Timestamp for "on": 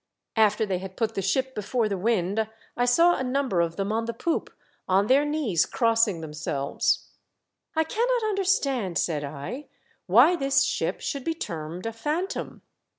3.91-4.05, 4.87-5.05